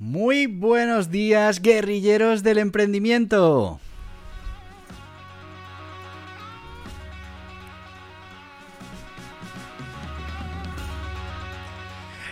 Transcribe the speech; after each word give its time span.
Muy 0.00 0.46
buenos 0.46 1.10
días, 1.10 1.60
guerrilleros 1.60 2.42
del 2.42 2.56
emprendimiento. 2.56 3.78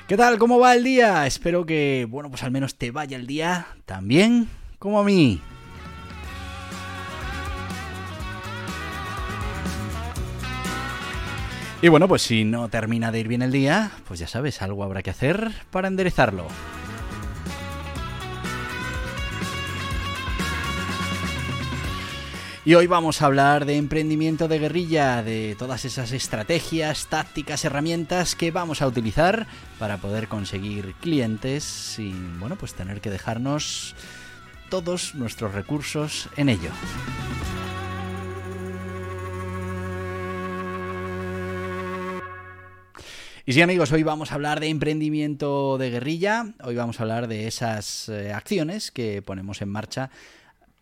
¿Qué 0.07 0.17
tal? 0.17 0.39
¿Cómo 0.39 0.59
va 0.59 0.75
el 0.75 0.83
día? 0.83 1.27
Espero 1.27 1.67
que, 1.67 2.07
bueno, 2.09 2.31
pues 2.31 2.43
al 2.43 2.51
menos 2.53 2.77
te 2.77 2.91
vaya 2.91 3.19
el 3.19 3.27
día 3.27 3.67
tan 3.85 4.09
bien 4.09 4.49
como 4.79 4.99
a 4.99 5.05
mí. 5.05 5.39
Y 11.83 11.89
bueno, 11.89 12.09
pues 12.09 12.23
si 12.23 12.45
no 12.45 12.71
termina 12.71 13.13
de 13.13 13.21
ir 13.21 13.29
bien 13.29 13.43
el 13.43 13.53
día, 13.53 13.91
pues 14.07 14.19
ya 14.19 14.27
sabes, 14.27 14.63
algo 14.63 14.85
habrá 14.85 15.03
que 15.03 15.11
hacer 15.11 15.53
para 15.71 15.89
enderezarlo. 15.89 16.47
Y 22.69 22.75
hoy 22.75 22.87
vamos 22.87 23.23
a 23.23 23.25
hablar 23.25 23.65
de 23.65 23.77
emprendimiento 23.77 24.47
de 24.47 24.59
guerrilla, 24.59 25.23
de 25.23 25.57
todas 25.59 25.87
esas 25.87 26.13
estrategias, 26.13 27.07
tácticas, 27.07 27.65
herramientas 27.65 28.35
que 28.35 28.51
vamos 28.51 28.83
a 28.83 28.87
utilizar 28.87 29.47
para 29.79 29.97
poder 29.97 30.29
conseguir 30.29 30.93
clientes 31.01 31.65
sin, 31.65 32.39
bueno, 32.39 32.57
pues 32.57 32.75
tener 32.75 33.01
que 33.01 33.09
dejarnos 33.09 33.95
todos 34.69 35.15
nuestros 35.15 35.55
recursos 35.55 36.29
en 36.37 36.51
ello. 36.51 36.69
Y 43.47 43.55
sí 43.55 43.63
amigos, 43.63 43.93
hoy 43.93 44.03
vamos 44.03 44.31
a 44.31 44.35
hablar 44.35 44.61
de 44.61 44.69
emprendimiento 44.69 45.79
de 45.79 45.89
guerrilla, 45.89 46.53
hoy 46.63 46.77
vamos 46.77 47.01
a 47.01 47.05
hablar 47.05 47.29
de 47.29 47.47
esas 47.47 48.11
eh, 48.11 48.31
acciones 48.31 48.91
que 48.91 49.23
ponemos 49.23 49.63
en 49.63 49.71
marcha 49.71 50.11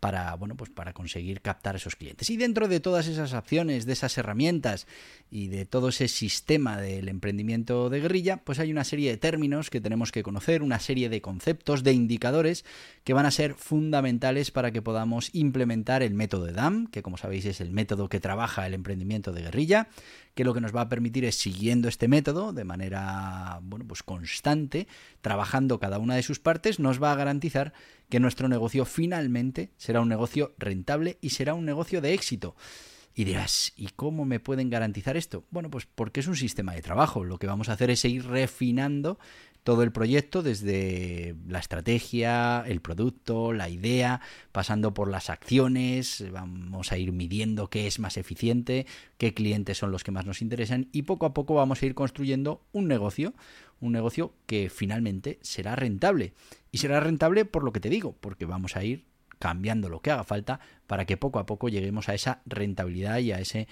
para, 0.01 0.35
bueno, 0.37 0.57
pues 0.57 0.71
para 0.71 0.93
conseguir 0.93 1.41
captar 1.41 1.77
esos 1.77 1.97
clientes. 1.97 2.31
Y 2.31 2.37
dentro 2.37 2.69
de 2.69 2.81
todas 2.81 3.07
esas 3.07 3.33
acciones, 3.33 3.87
de 3.87 3.93
esas 3.93 4.17
herramientas 4.19 4.87
y 5.31 5.49
de 5.49 5.65
todo 5.65 5.89
ese 5.89 6.09
sistema 6.09 6.81
del 6.81 7.09
emprendimiento 7.09 7.91
de 7.91 8.01
guerrilla, 8.01 8.39
pues 8.39 8.59
hay 8.59 8.71
una 8.71 8.85
serie 8.85 9.11
de 9.11 9.17
términos 9.17 9.71
que 9.71 9.81
tenemos 9.81 10.13
que 10.13 10.23
conocer, 10.23 10.63
una 10.63 10.81
serie 10.81 11.09
de 11.09 11.21
conceptos, 11.21 11.83
de 11.83 11.93
indicadores 11.93 12.65
que 13.05 13.15
van 13.15 13.27
a 13.27 13.31
ser 13.31 13.55
fundamentales 13.55 14.51
para 14.51 14.71
que 14.71 14.83
podamos 14.83 15.31
implementar 15.33 16.03
el 16.03 16.15
método 16.15 16.45
de 16.45 16.53
DAM, 16.53 16.87
que 16.89 17.03
como 17.03 17.17
sabéis 17.17 17.47
es 17.47 17.61
el 17.61 17.71
método 17.71 18.09
que 18.09 18.21
trabaja 18.21 18.67
el 18.67 18.75
emprendimiento 18.75 19.33
de 19.33 19.43
guerrilla, 19.43 19.89
que 20.35 20.45
lo 20.45 20.53
que 20.53 20.61
nos 20.61 20.77
va 20.77 20.83
a 20.83 20.89
permitir 20.89 21.25
es 21.25 21.37
siguiendo 21.37 21.89
este 21.89 22.09
método 22.09 22.53
de 22.53 22.65
manera 22.65 23.61
bueno, 23.63 23.87
pues 23.87 24.03
constante, 24.03 24.87
trabajando 25.23 25.81
cada 25.81 25.99
una 25.99 26.15
de 26.15 26.23
sus 26.23 26.41
partes, 26.41 26.79
nos 26.79 27.03
va 27.03 27.13
a 27.13 27.17
garantizar 27.17 27.73
que 28.09 28.21
nuestro 28.21 28.49
negocio 28.49 28.85
finalmente 28.85 29.73
será 29.77 30.01
un 30.01 30.09
negocio 30.09 30.55
rentable 30.59 31.19
y 31.21 31.31
será 31.31 31.55
un 31.55 31.65
negocio 31.65 32.01
de 32.01 32.15
éxito. 32.15 32.57
Y 33.15 33.25
dirás, 33.25 33.73
¿y 33.77 33.89
cómo 33.97 34.27
me 34.27 34.41
pueden 34.41 34.69
garantizar 34.69 35.17
esto? 35.17 35.45
Bueno, 35.51 35.71
pues 35.71 35.87
porque 35.87 36.21
es 36.21 36.27
un 36.27 36.37
sistema 36.37 36.75
de 36.75 36.83
trabajo. 36.83 37.25
Lo 37.25 37.39
que 37.39 37.47
vamos 37.47 37.69
a 37.69 37.73
hacer 37.73 37.91
es 37.91 38.01
seguir 38.01 38.27
refinando 38.27 39.19
todo 39.67 39.83
el 39.83 39.91
proyecto 39.91 40.45
desde 40.45 41.35
la 41.49 41.59
estrategia, 41.59 42.63
el 42.69 42.81
producto, 42.81 43.53
la 43.53 43.69
idea, 43.69 44.21
pasando 44.53 44.95
por 44.95 45.11
las 45.11 45.29
acciones, 45.29 46.25
vamos 46.31 46.93
a 46.93 46.99
ir 46.99 47.11
midiendo 47.11 47.69
qué 47.69 47.89
es 47.89 47.99
más 47.99 48.17
eficiente, 48.17 48.87
qué 49.19 49.35
clientes 49.35 49.77
son 49.77 49.91
los 49.91 50.05
que 50.05 50.13
más 50.13 50.25
nos 50.25 50.41
interesan 50.41 50.89
y 50.93 51.03
poco 51.03 51.27
a 51.27 51.35
poco 51.35 51.55
vamos 51.55 51.83
a 51.83 51.87
ir 51.87 51.97
construyendo 51.97 52.63
un 52.71 52.87
negocio, 52.87 53.35
un 53.81 53.91
negocio 53.91 54.35
que 54.47 54.71
finalmente 54.71 55.41
será 55.43 55.75
rentable. 55.75 56.35
Y 56.71 56.79
será 56.79 57.01
rentable 57.01 57.45
por 57.45 57.65
lo 57.65 57.73
que 57.73 57.81
te 57.81 57.91
digo, 57.91 58.15
porque 58.21 58.45
vamos 58.45 58.77
a 58.77 58.85
ir 58.85 59.05
cambiando 59.41 59.89
lo 59.89 60.01
que 60.01 60.13
haga 60.13 60.23
falta 60.23 60.61
para 60.87 61.07
que 61.07 61.17
poco 61.17 61.41
a 61.41 61.47
poco 61.47 61.69
lleguemos 61.69 62.09
a 62.09 62.15
esa 62.15 62.41
rentabilidad 62.47 63.19
y 63.19 63.33
a 63.33 63.41
ese 63.41 63.67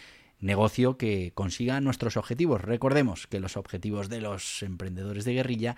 negocio 0.45 0.97
que 0.97 1.33
consiga 1.35 1.81
nuestros 1.81 2.17
objetivos. 2.17 2.61
Recordemos 2.61 3.27
que 3.27 3.41
los 3.41 3.57
objetivos 3.57 4.09
de 4.09 4.21
los 4.21 4.63
emprendedores 4.63 5.25
de 5.25 5.35
guerrilla 5.35 5.77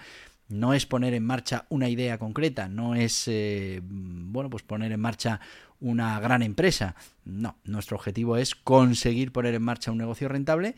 no 0.49 0.75
es 0.75 0.87
poner 0.87 1.15
en 1.15 1.25
marcha 1.25 1.67
una 1.69 1.89
idea 1.89 2.19
concreta, 2.19 2.69
no 2.69 2.95
es 2.95 3.25
eh, 3.27 3.81
bueno, 3.83 4.51
pues 4.51 4.63
poner 4.63 4.93
en 4.93 5.01
marcha 5.01 5.41
una 5.81 6.19
gran 6.21 6.43
empresa. 6.43 6.97
No, 7.25 7.57
nuestro 7.65 7.97
objetivo 7.97 8.37
es 8.37 8.55
conseguir 8.55 9.33
poner 9.33 9.55
en 9.55 9.63
marcha 9.63 9.91
un 9.91 9.99
negocio 9.99 10.29
rentable 10.29 10.77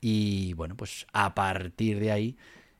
y 0.00 0.52
bueno, 0.54 0.76
pues 0.76 1.06
a 1.12 1.34
partir 1.34 1.98
de 2.00 2.12
ahí 2.12 2.36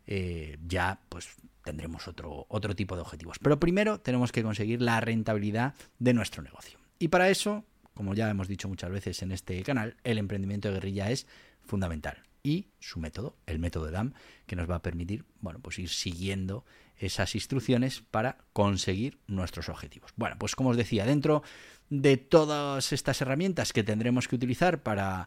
eh, 0.07 0.59
ya 0.67 1.01
pues 1.09 1.29
tendremos 1.65 2.09
otro, 2.09 2.47
otro 2.49 2.75
tipo 2.75 2.97
de 2.97 3.03
objetivos. 3.03 3.39
Pero 3.39 3.61
primero 3.61 4.01
tenemos 4.01 4.33
que 4.33 4.43
conseguir 4.43 4.81
la 4.81 5.01
rentabilidad 5.01 5.75
de 5.99 6.15
nuestro 6.15 6.43
negocio. 6.43 6.79
Y 6.99 7.09
para 7.09 7.29
eso 7.29 7.65
como 7.98 8.14
ya 8.14 8.31
hemos 8.31 8.47
dicho 8.47 8.69
muchas 8.69 8.92
veces 8.92 9.22
en 9.22 9.32
este 9.32 9.60
canal, 9.64 9.97
el 10.04 10.19
emprendimiento 10.19 10.69
de 10.69 10.75
guerrilla 10.75 11.10
es 11.10 11.26
fundamental. 11.64 12.22
Y 12.44 12.69
su 12.78 13.00
método, 13.00 13.34
el 13.44 13.59
método 13.59 13.91
DAM, 13.91 14.12
que 14.47 14.54
nos 14.54 14.70
va 14.70 14.76
a 14.76 14.82
permitir, 14.82 15.25
bueno, 15.41 15.59
pues 15.59 15.81
ir 15.81 15.88
siguiendo 15.88 16.64
esas 16.97 17.34
instrucciones 17.34 18.04
para 18.09 18.38
conseguir 18.53 19.19
nuestros 19.26 19.69
objetivos. 19.69 20.12
Bueno, 20.14 20.36
pues 20.38 20.54
como 20.54 20.70
os 20.70 20.76
decía, 20.76 21.06
dentro 21.06 21.42
de 21.91 22.16
todas 22.19 22.92
estas 22.92 23.20
herramientas 23.20 23.72
que 23.72 23.82
tendremos 23.82 24.28
que 24.28 24.36
utilizar 24.36 24.80
para, 24.84 25.26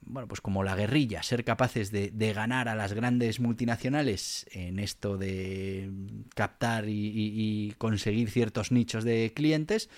bueno, 0.00 0.26
pues 0.26 0.40
como 0.40 0.64
la 0.64 0.74
guerrilla, 0.74 1.22
ser 1.22 1.44
capaces 1.44 1.90
de, 1.92 2.32
ganar 2.32 2.70
a 2.70 2.76
las 2.76 2.94
grandes 2.94 3.40
multinacionales 3.40 4.46
en 4.52 4.78
esto 4.78 5.18
de 5.18 5.90
captar 6.34 6.86
y 6.88 7.74
conseguir 7.76 8.30
ciertos 8.30 8.72
nichos 8.72 9.04
de 9.04 9.34
clientes, 9.36 9.90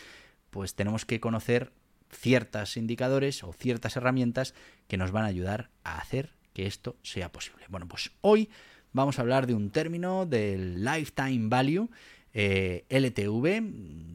pues 0.51 0.75
tenemos 0.75 1.05
que 1.05 1.21
conocer 1.21 1.78
ciertos 2.11 2.77
indicadores 2.77 3.45
o 3.45 3.53
ciertas 3.53 3.97
herramientas 3.97 4.55
que 4.87 4.97
nos 4.97 5.11
van 5.11 5.25
a 5.25 5.29
ayudar 5.29 5.71
a 5.85 5.99
hacer 5.99 6.31
que 6.53 6.67
esto 6.67 6.97
sea 7.03 7.31
posible. 7.31 7.65
Bueno, 7.69 7.87
pues 7.87 8.11
hoy 8.21 8.49
vamos 8.93 9.19
a 9.19 9.23
hablar 9.23 9.47
de 9.47 9.55
un 9.55 9.71
término 9.71 10.27
del 10.27 10.85
Lifetime 10.85 11.49
Value. 11.49 11.89
Eh, 12.35 12.85
LTV, 12.89 13.63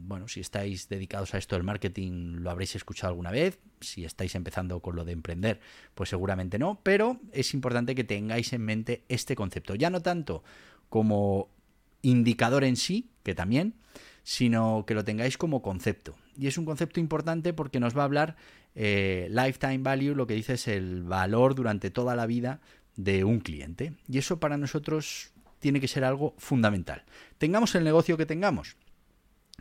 bueno, 0.08 0.28
si 0.28 0.40
estáis 0.40 0.88
dedicados 0.88 1.34
a 1.34 1.38
esto 1.38 1.56
del 1.56 1.64
marketing 1.64 2.38
lo 2.38 2.52
habréis 2.52 2.76
escuchado 2.76 3.10
alguna 3.10 3.32
vez, 3.32 3.60
si 3.82 4.06
estáis 4.06 4.36
empezando 4.36 4.80
con 4.82 4.96
lo 4.96 5.04
de 5.04 5.14
emprender, 5.14 5.60
pues 5.96 6.10
seguramente 6.10 6.60
no, 6.60 6.80
pero 6.84 7.20
es 7.32 7.54
importante 7.54 7.96
que 7.96 8.04
tengáis 8.04 8.54
en 8.54 8.62
mente 8.62 9.04
este 9.10 9.36
concepto, 9.36 9.76
ya 9.76 9.90
no 9.90 10.02
tanto 10.02 10.44
como 10.90 11.50
indicador 12.02 12.64
en 12.64 12.76
sí, 12.76 13.10
que 13.24 13.34
también, 13.34 13.74
sino 14.24 14.86
que 14.88 14.94
lo 14.94 15.04
tengáis 15.04 15.38
como 15.38 15.62
concepto. 15.62 16.16
Y 16.38 16.48
es 16.48 16.58
un 16.58 16.66
concepto 16.66 17.00
importante 17.00 17.54
porque 17.54 17.80
nos 17.80 17.96
va 17.96 18.02
a 18.02 18.06
hablar 18.06 18.36
eh, 18.76 19.28
lifetime 19.30 19.80
value, 19.80 20.16
lo 20.16 20.26
que 20.26 20.34
dice 20.34 20.54
es 20.54 20.68
el 20.68 21.04
valor 21.04 21.56
durante 21.56 21.92
toda 21.92 22.16
la 22.16 22.26
vida 22.26 22.62
de 22.96 23.24
un 23.24 23.40
cliente. 23.40 23.94
Y 24.08 24.18
eso 24.18 24.40
para 24.40 24.58
nosotros 24.58 25.32
tiene 25.60 25.80
que 25.80 25.88
ser 25.88 26.04
algo 26.04 26.34
fundamental. 26.38 27.04
Tengamos 27.38 27.76
el 27.76 27.84
negocio 27.84 28.18
que 28.18 28.26
tengamos. 28.26 28.76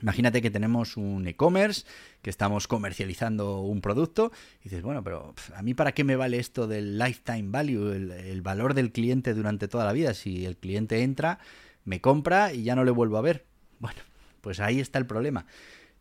Imagínate 0.01 0.43
que 0.43 0.51
tenemos 0.51 0.97
un 0.97 1.29
e-commerce, 1.29 1.85
que 2.23 2.31
estamos 2.31 2.67
comercializando 2.67 3.61
un 3.61 3.81
producto, 3.81 4.33
y 4.61 4.65
dices, 4.65 4.83
bueno, 4.83 5.05
pero 5.05 5.35
a 5.55 5.63
mí 5.63 5.75
para 5.75 5.93
qué 5.93 6.03
me 6.03 6.17
vale 6.17 6.39
esto 6.39 6.67
del 6.67 6.99
lifetime 6.99 7.51
value, 7.51 7.93
el, 7.93 8.11
el 8.11 8.43
valor 8.43 8.75
del 8.75 8.91
cliente 8.91 9.35
durante 9.35 9.69
toda 9.69 9.85
la 9.85 9.93
vida, 9.93 10.15
si 10.15 10.45
el 10.45 10.57
cliente 10.57 11.03
entra, 11.03 11.39
me 11.85 12.01
compra 12.01 12.53
y 12.53 12.65
ya 12.65 12.75
no 12.75 12.85
le 12.85 12.91
vuelvo 12.91 13.19
a 13.19 13.23
ver. 13.23 13.45
Bueno, 13.83 14.01
pues 14.43 14.61
ahí 14.61 14.81
está 14.81 14.99
el 14.99 15.07
problema. 15.07 15.47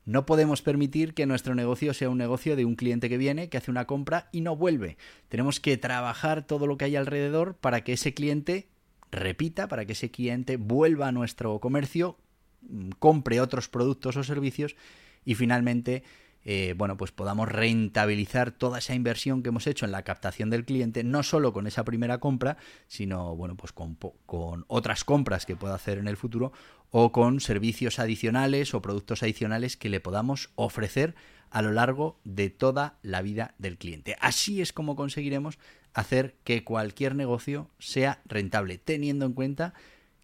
No 0.03 0.25
podemos 0.25 0.61
permitir 0.61 1.13
que 1.13 1.27
nuestro 1.27 1.55
negocio 1.55 1.93
sea 1.93 2.09
un 2.09 2.17
negocio 2.17 2.55
de 2.55 2.65
un 2.65 2.75
cliente 2.75 3.07
que 3.07 3.17
viene, 3.17 3.49
que 3.49 3.57
hace 3.57 3.71
una 3.71 3.85
compra 3.85 4.27
y 4.31 4.41
no 4.41 4.55
vuelve. 4.55 4.97
Tenemos 5.29 5.59
que 5.59 5.77
trabajar 5.77 6.45
todo 6.45 6.67
lo 6.67 6.77
que 6.77 6.85
hay 6.85 6.95
alrededor 6.95 7.55
para 7.55 7.83
que 7.83 7.93
ese 7.93 8.13
cliente 8.13 8.67
repita, 9.11 9.67
para 9.67 9.85
que 9.85 9.93
ese 9.93 10.09
cliente 10.09 10.57
vuelva 10.57 11.07
a 11.07 11.11
nuestro 11.11 11.59
comercio, 11.59 12.17
mm, 12.61 12.89
compre 12.97 13.39
otros 13.39 13.69
productos 13.69 14.17
o 14.17 14.23
servicios 14.23 14.75
y 15.23 15.35
finalmente 15.35 16.03
eh, 16.43 16.73
bueno, 16.77 16.97
pues 16.97 17.11
podamos 17.11 17.49
rentabilizar 17.49 18.51
toda 18.51 18.79
esa 18.79 18.95
inversión 18.95 19.43
que 19.43 19.49
hemos 19.49 19.67
hecho 19.67 19.85
en 19.85 19.91
la 19.91 20.03
captación 20.03 20.49
del 20.49 20.65
cliente, 20.65 21.03
no 21.03 21.23
solo 21.23 21.53
con 21.53 21.67
esa 21.67 21.83
primera 21.83 22.19
compra, 22.19 22.57
sino 22.87 23.35
bueno, 23.35 23.55
pues 23.55 23.71
con, 23.71 23.97
con 24.25 24.65
otras 24.67 25.03
compras 25.03 25.45
que 25.45 25.55
pueda 25.55 25.75
hacer 25.75 25.97
en 25.97 26.07
el 26.07 26.17
futuro 26.17 26.51
o 26.89 27.11
con 27.11 27.39
servicios 27.39 27.99
adicionales 27.99 28.73
o 28.73 28.81
productos 28.81 29.23
adicionales 29.23 29.77
que 29.77 29.89
le 29.89 29.99
podamos 29.99 30.49
ofrecer 30.55 31.15
a 31.49 31.61
lo 31.61 31.71
largo 31.71 32.19
de 32.23 32.49
toda 32.49 32.97
la 33.01 33.21
vida 33.21 33.55
del 33.57 33.77
cliente. 33.77 34.15
Así 34.19 34.61
es 34.61 34.73
como 34.73 34.95
conseguiremos 34.95 35.59
hacer 35.93 36.35
que 36.43 36.63
cualquier 36.63 37.15
negocio 37.15 37.69
sea 37.77 38.21
rentable, 38.25 38.77
teniendo 38.77 39.25
en 39.25 39.33
cuenta 39.33 39.73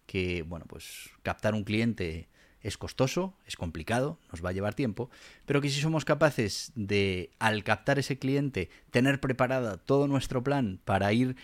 que, 0.06 0.42
bueno, 0.42 0.64
pues 0.66 1.10
captar 1.22 1.54
un 1.54 1.64
cliente 1.64 2.28
es 2.62 2.76
costoso, 2.76 3.34
es 3.46 3.56
complicado, 3.56 4.18
nos 4.32 4.44
va 4.44 4.50
a 4.50 4.52
llevar 4.52 4.74
tiempo, 4.74 5.10
pero 5.46 5.60
que 5.60 5.70
si 5.70 5.80
somos 5.80 6.04
capaces 6.04 6.72
de, 6.74 7.30
al 7.38 7.64
captar 7.64 7.98
ese 7.98 8.18
cliente, 8.18 8.70
tener 8.90 9.20
preparado 9.20 9.78
todo 9.78 10.08
nuestro 10.08 10.42
plan 10.42 10.80
para 10.84 11.12
ir 11.12 11.36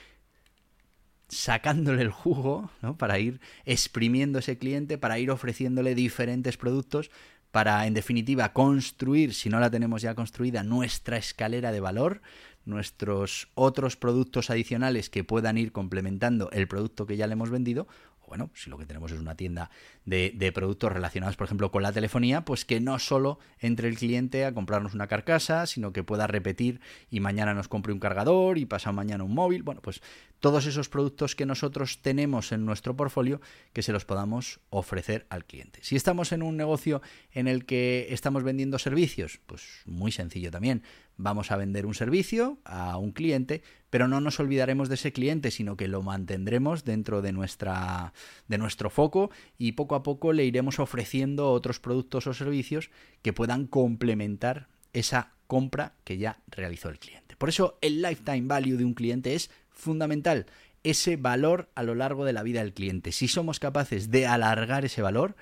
sacándole 1.28 2.02
el 2.02 2.10
jugo, 2.10 2.70
¿no? 2.82 2.96
para 2.96 3.18
ir 3.18 3.40
exprimiendo 3.64 4.38
ese 4.38 4.58
cliente, 4.58 4.98
para 4.98 5.18
ir 5.18 5.30
ofreciéndole 5.30 5.94
diferentes 5.94 6.56
productos, 6.56 7.10
para, 7.50 7.86
en 7.86 7.94
definitiva, 7.94 8.52
construir, 8.52 9.32
si 9.32 9.48
no 9.48 9.60
la 9.60 9.70
tenemos 9.70 10.02
ya 10.02 10.16
construida, 10.16 10.64
nuestra 10.64 11.16
escalera 11.16 11.70
de 11.70 11.80
valor, 11.80 12.20
nuestros 12.64 13.48
otros 13.54 13.96
productos 13.96 14.50
adicionales 14.50 15.10
que 15.10 15.22
puedan 15.22 15.58
ir 15.58 15.70
complementando 15.70 16.50
el 16.50 16.66
producto 16.66 17.06
que 17.06 17.16
ya 17.16 17.26
le 17.26 17.34
hemos 17.34 17.50
vendido 17.50 17.86
bueno, 18.34 18.50
si 18.52 18.68
lo 18.68 18.76
que 18.76 18.84
tenemos 18.84 19.12
es 19.12 19.20
una 19.20 19.36
tienda 19.36 19.70
de, 20.04 20.50
productos 20.52 20.90
relacionados, 20.90 21.36
por 21.36 21.44
ejemplo, 21.44 21.70
con 21.70 21.84
la 21.84 21.92
telefonía, 21.92 22.44
pues 22.44 22.64
que 22.64 22.80
no 22.80 22.98
solo 22.98 23.38
entre 23.60 23.88
el 23.88 23.96
cliente 23.96 24.44
a 24.44 24.52
comprarnos 24.52 24.92
una 24.92 25.06
carcasa, 25.06 25.66
sino 25.66 25.92
que 25.92 26.02
pueda 26.02 26.26
repetir 26.26 26.80
y 27.10 27.20
mañana 27.20 27.54
nos 27.54 27.68
compre 27.68 27.92
un 27.92 28.00
cargador 28.00 28.58
y 28.58 28.66
pasado 28.66 28.92
mañana 28.92 29.22
un 29.22 29.34
móvil. 29.34 29.62
Bueno, 29.62 29.82
pues 29.82 30.02
todos 30.40 30.66
esos 30.66 30.88
productos 30.88 31.36
que 31.36 31.46
nosotros 31.46 32.02
tenemos 32.02 32.50
en 32.50 32.66
nuestro 32.66 32.96
portfolio 32.96 33.40
que 33.72 33.82
se 33.82 33.92
los 33.92 34.04
podamos 34.04 34.58
ofrecer 34.68 35.26
al 35.30 35.44
cliente. 35.44 35.78
Si 35.82 35.94
estamos 35.94 36.32
en 36.32 36.42
un 36.42 36.56
negocio 36.56 37.02
en 37.30 37.46
el 37.46 37.66
que 37.66 38.08
estamos 38.10 38.42
vendiendo 38.42 38.80
servicios, 38.80 39.38
pues 39.46 39.62
muy 39.86 40.10
sencillo 40.10 40.50
también 40.50 40.82
vamos 41.16 41.50
a 41.50 41.56
vender 41.56 41.86
un 41.86 41.94
servicio 41.94 42.58
a 42.64 42.98
un 42.98 43.12
cliente, 43.12 43.62
pero 43.90 44.08
no 44.08 44.20
nos 44.20 44.40
olvidaremos 44.40 44.88
de 44.88 44.96
ese 44.96 45.12
cliente, 45.12 45.50
sino 45.50 45.76
que 45.76 45.88
lo 45.88 46.02
mantendremos 46.02 46.84
dentro 46.84 47.22
de, 47.22 47.32
nuestra, 47.32 48.12
de 48.48 48.58
nuestro 48.58 48.90
foco 48.90 49.30
y 49.58 49.72
poco 49.72 49.94
a 49.94 50.02
poco 50.02 50.32
le 50.32 50.44
iremos 50.44 50.78
ofreciendo 50.78 51.50
otros 51.52 51.80
productos 51.80 52.26
o 52.26 52.34
servicios 52.34 52.90
que 53.22 53.32
puedan 53.32 53.66
complementar 53.66 54.68
esa 54.92 55.32
compra 55.46 55.94
que 56.04 56.18
ya 56.18 56.40
realizó 56.48 56.88
el 56.88 56.98
cliente. 56.98 57.36
Por 57.36 57.48
eso 57.48 57.78
el 57.80 58.02
lifetime 58.02 58.46
value 58.46 58.76
de 58.76 58.84
un 58.84 58.94
cliente 58.94 59.34
es 59.34 59.50
fundamental, 59.70 60.46
ese 60.82 61.16
valor 61.16 61.70
a 61.74 61.82
lo 61.82 61.94
largo 61.94 62.24
de 62.24 62.32
la 62.32 62.42
vida 62.42 62.60
del 62.60 62.74
cliente. 62.74 63.12
Si 63.12 63.26
somos 63.28 63.58
capaces 63.58 64.10
de 64.10 64.26
alargar 64.26 64.84
ese 64.84 65.02
valor, 65.02 65.34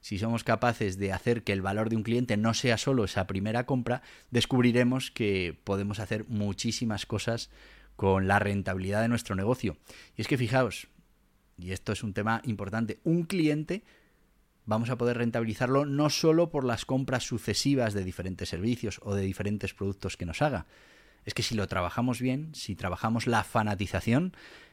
si 0.00 0.18
somos 0.18 0.44
capaces 0.44 0.98
de 0.98 1.12
hacer 1.12 1.44
que 1.44 1.52
el 1.52 1.62
valor 1.62 1.90
de 1.90 1.96
un 1.96 2.02
cliente 2.02 2.36
no 2.36 2.54
sea 2.54 2.78
solo 2.78 3.04
esa 3.04 3.26
primera 3.26 3.66
compra, 3.66 4.02
descubriremos 4.30 5.10
que 5.10 5.58
podemos 5.64 6.00
hacer 6.00 6.24
muchísimas 6.28 7.06
cosas 7.06 7.50
con 7.96 8.26
la 8.26 8.38
rentabilidad 8.38 9.02
de 9.02 9.08
nuestro 9.08 9.34
negocio. 9.34 9.76
Y 10.16 10.22
es 10.22 10.28
que 10.28 10.38
fijaos, 10.38 10.88
y 11.58 11.72
esto 11.72 11.92
es 11.92 12.02
un 12.02 12.14
tema 12.14 12.40
importante, 12.44 12.98
un 13.04 13.24
cliente 13.24 13.84
vamos 14.64 14.88
a 14.88 14.96
poder 14.96 15.18
rentabilizarlo 15.18 15.84
no 15.84 16.10
solo 16.10 16.50
por 16.50 16.64
las 16.64 16.84
compras 16.84 17.24
sucesivas 17.24 17.92
de 17.92 18.04
diferentes 18.04 18.48
servicios 18.48 19.00
o 19.02 19.14
de 19.14 19.22
diferentes 19.22 19.74
productos 19.74 20.16
que 20.16 20.26
nos 20.26 20.42
haga. 20.42 20.66
Es 21.24 21.34
que 21.34 21.42
si 21.42 21.54
lo 21.54 21.66
trabajamos 21.66 22.20
bien, 22.20 22.54
si 22.54 22.76
trabajamos 22.76 23.26
la 23.26 23.44
fanatización, 23.44 24.32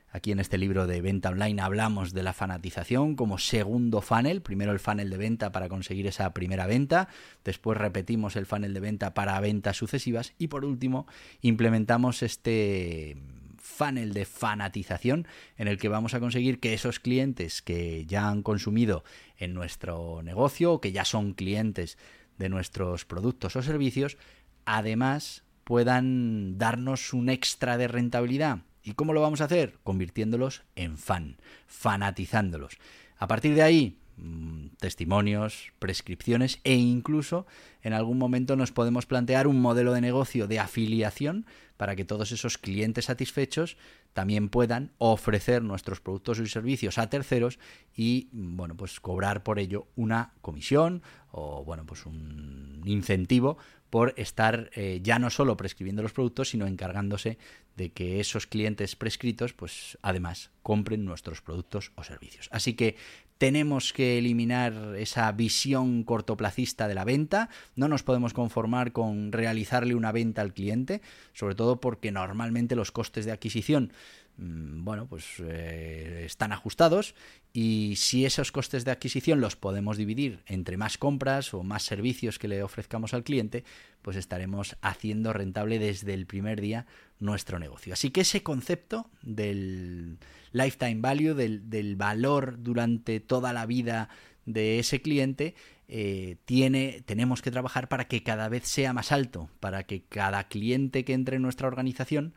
Aquí 0.09 0.31
en 0.31 0.39
este 0.39 0.57
libro 0.57 0.87
de 0.87 1.01
venta 1.01 1.29
online 1.29 1.61
hablamos 1.61 2.13
de 2.13 2.23
la 2.23 2.33
fanatización 2.33 3.15
como 3.15 3.37
segundo 3.37 4.01
funnel. 4.01 4.41
Primero 4.41 4.71
el 4.71 4.79
funnel 4.79 5.09
de 5.09 5.17
venta 5.17 5.51
para 5.51 5.67
conseguir 5.67 6.07
esa 6.07 6.33
primera 6.33 6.65
venta, 6.65 7.09
después 7.43 7.77
repetimos 7.77 8.35
el 8.37 8.45
funnel 8.45 8.73
de 8.73 8.79
venta 8.79 9.13
para 9.13 9.39
ventas 9.41 9.75
sucesivas. 9.75 10.33
Y 10.37 10.47
por 10.47 10.63
último 10.63 11.07
implementamos 11.41 12.23
este 12.23 13.17
funnel 13.57 14.13
de 14.13 14.23
fanatización 14.23 15.27
en 15.57 15.67
el 15.67 15.77
que 15.77 15.89
vamos 15.89 16.13
a 16.13 16.21
conseguir 16.21 16.61
que 16.61 16.73
esos 16.73 17.01
clientes 17.01 17.61
que 17.61 18.05
ya 18.05 18.29
han 18.29 18.43
consumido 18.43 19.03
en 19.37 19.53
nuestro 19.53 20.21
negocio 20.23 20.79
que 20.79 20.93
ya 20.93 21.03
son 21.03 21.33
clientes 21.33 21.97
de 22.37 22.47
nuestros 22.47 23.03
productos 23.03 23.57
o 23.57 23.61
servicios, 23.61 24.17
además 24.63 25.43
puedan 25.65 26.57
darnos 26.57 27.11
un 27.11 27.29
extra 27.29 27.77
de 27.77 27.89
rentabilidad 27.89 28.59
¿Y 28.87 28.93
cómo 28.93 29.11
lo 29.11 29.19
vamos 29.19 29.41
a 29.41 29.43
hacer? 29.43 29.77
Convirtiéndolos 29.83 30.63
en 30.77 30.97
fan, 30.97 31.35
fanatizándolos. 31.67 32.77
A 33.17 33.27
partir 33.27 33.53
de 33.53 33.61
ahí, 33.61 33.99
mm, 34.15 34.67
testimonios, 34.79 35.73
prescripciones 35.77 36.61
e 36.63 36.75
incluso 36.75 37.45
en 37.81 37.91
algún 37.91 38.17
momento 38.17 38.55
nos 38.55 38.71
podemos 38.71 39.05
plantear 39.05 39.45
un 39.45 39.59
modelo 39.59 39.91
de 39.91 39.99
negocio 39.99 40.47
de 40.47 40.59
afiliación 40.59 41.45
para 41.75 41.97
que 41.97 42.05
todos 42.05 42.31
esos 42.31 42.57
clientes 42.57 43.05
satisfechos 43.05 43.75
también 44.13 44.47
puedan 44.47 44.93
ofrecer 44.99 45.63
nuestros 45.63 45.99
productos 45.99 46.39
y 46.39 46.47
servicios 46.47 46.97
a 46.97 47.09
terceros 47.09 47.59
y 47.93 48.29
bueno, 48.31 48.77
pues 48.77 49.01
cobrar 49.01 49.43
por 49.43 49.59
ello 49.59 49.87
una 49.97 50.31
comisión 50.39 51.03
o 51.31 51.65
bueno, 51.65 51.85
pues 51.85 52.05
un 52.05 52.83
incentivo 52.85 53.57
por 53.89 54.13
estar 54.17 54.69
eh, 54.75 54.99
ya 55.01 55.19
no 55.19 55.29
solo 55.29 55.57
prescribiendo 55.57 56.01
los 56.01 56.13
productos, 56.13 56.49
sino 56.49 56.67
encargándose 56.67 57.37
de 57.75 57.91
que 57.91 58.19
esos 58.19 58.47
clientes 58.47 58.95
prescritos, 58.95 59.53
pues 59.53 59.97
además 60.01 60.51
compren 60.63 61.05
nuestros 61.05 61.41
productos 61.41 61.91
o 61.95 62.03
servicios. 62.03 62.49
Así 62.51 62.73
que 62.73 62.95
tenemos 63.37 63.93
que 63.93 64.17
eliminar 64.17 64.95
esa 64.97 65.31
visión 65.31 66.03
cortoplacista 66.03 66.87
de 66.87 66.95
la 66.95 67.03
venta, 67.03 67.49
no 67.75 67.87
nos 67.87 68.03
podemos 68.03 68.33
conformar 68.33 68.91
con 68.91 69.31
realizarle 69.31 69.95
una 69.95 70.11
venta 70.11 70.41
al 70.41 70.53
cliente, 70.53 71.01
sobre 71.33 71.55
todo 71.55 71.79
porque 71.79 72.11
normalmente 72.11 72.75
los 72.75 72.91
costes 72.91 73.25
de 73.25 73.31
adquisición 73.31 73.91
Mm, 74.37 74.83
bueno, 74.83 75.07
pues 75.07 75.25
eh, 75.39 76.23
están 76.25 76.51
ajustados 76.51 77.15
y 77.53 77.95
si 77.97 78.23
esos 78.23 78.51
costes 78.51 78.85
de 78.85 78.91
adquisición 78.91 79.41
los 79.41 79.55
podemos 79.55 79.97
dividir 79.97 80.43
entre 80.45 80.77
más 80.77 80.99
compras 80.99 81.55
o 81.55 81.63
más 81.63 81.83
servicios 81.83 82.37
que 82.37 82.47
le 82.47 82.61
ofrezcamos 82.61 83.15
al 83.15 83.23
cliente, 83.23 83.63
pues 84.07 84.15
estaremos 84.15 84.77
haciendo 84.81 85.33
rentable 85.33 85.79
desde 85.79 86.13
el 86.13 86.27
primer 86.27 86.61
día 86.61 86.85
nuestro 87.19 87.59
negocio. 87.59 87.91
Así 87.91 88.09
que 88.09 88.21
ese 88.21 88.41
concepto 88.41 89.09
del 89.21 90.17
lifetime 90.53 91.01
value, 91.01 91.33
del, 91.33 91.95
valor 91.97 92.55
durante 92.63 93.19
toda 93.19 93.51
la 93.51 93.65
vida 93.65 94.07
de 94.45 94.79
ese 94.79 95.01
cliente, 95.01 95.55
eh, 95.89 96.37
tiene, 96.45 97.03
tenemos 97.05 97.41
que 97.41 97.51
trabajar 97.51 97.89
para 97.89 98.07
que 98.07 98.23
cada 98.23 98.47
vez 98.47 98.65
sea 98.65 98.93
más 98.93 99.11
alto, 99.11 99.49
para 99.59 99.83
que 99.83 100.03
cada 100.03 100.47
cliente 100.47 101.03
que 101.03 101.11
entre 101.11 101.35
en 101.35 101.41
nuestra 101.41 101.67
organización 101.67 102.33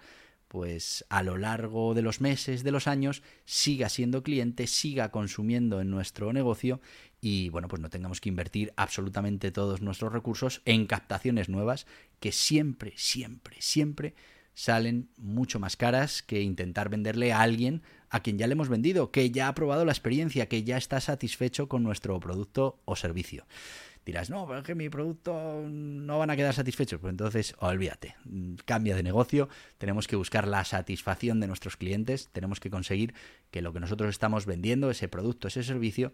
pues 0.48 1.04
a 1.10 1.22
lo 1.22 1.38
largo 1.38 1.94
de 1.94 2.02
los 2.02 2.20
meses, 2.20 2.64
de 2.64 2.72
los 2.72 2.88
años, 2.88 3.22
siga 3.44 3.88
siendo 3.88 4.24
cliente, 4.24 4.66
siga 4.66 5.12
consumiendo 5.12 5.80
en 5.80 5.90
nuestro 5.90 6.32
negocio 6.32 6.80
y 7.20 7.48
bueno, 7.50 7.68
pues 7.68 7.82
no 7.82 7.90
tengamos 7.90 8.20
que 8.20 8.28
invertir 8.28 8.72
absolutamente 8.76 9.50
todos 9.50 9.82
nuestros 9.82 10.12
recursos 10.12 10.62
en 10.64 10.86
captaciones 10.86 11.48
nuevas 11.48 11.86
que 12.18 12.32
siempre, 12.32 12.92
siempre, 12.96 13.56
siempre 13.60 14.14
salen 14.54 15.08
mucho 15.16 15.58
más 15.58 15.76
caras 15.76 16.22
que 16.22 16.42
intentar 16.42 16.88
venderle 16.88 17.32
a 17.32 17.40
alguien 17.40 17.82
a 18.08 18.20
quien 18.20 18.38
ya 18.38 18.46
le 18.46 18.52
hemos 18.52 18.68
vendido, 18.68 19.12
que 19.12 19.30
ya 19.30 19.48
ha 19.48 19.54
probado 19.54 19.84
la 19.84 19.92
experiencia, 19.92 20.48
que 20.48 20.64
ya 20.64 20.76
está 20.76 21.00
satisfecho 21.00 21.68
con 21.68 21.82
nuestro 21.82 22.18
producto 22.18 22.80
o 22.84 22.96
servicio. 22.96 23.46
Dirás, 24.04 24.30
no, 24.30 24.46
pero 24.46 24.60
es 24.60 24.64
que 24.64 24.74
mi 24.74 24.88
producto 24.88 25.62
no 25.68 26.18
van 26.18 26.30
a 26.30 26.36
quedar 26.36 26.54
satisfechos. 26.54 27.00
Pues 27.00 27.12
entonces, 27.12 27.54
olvídate, 27.58 28.16
cambia 28.64 28.96
de 28.96 29.02
negocio, 29.02 29.48
tenemos 29.78 30.08
que 30.08 30.16
buscar 30.16 30.48
la 30.48 30.64
satisfacción 30.64 31.38
de 31.38 31.46
nuestros 31.46 31.76
clientes, 31.76 32.28
tenemos 32.32 32.60
que 32.60 32.70
conseguir 32.70 33.14
que 33.50 33.62
lo 33.62 33.72
que 33.72 33.80
nosotros 33.80 34.10
estamos 34.10 34.46
vendiendo, 34.46 34.90
ese 34.90 35.08
producto, 35.08 35.48
ese 35.48 35.62
servicio, 35.62 36.12